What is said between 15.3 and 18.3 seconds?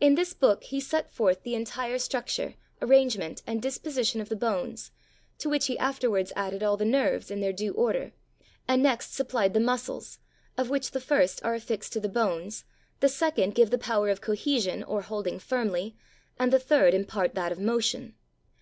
firmly, and the third impart that of motion.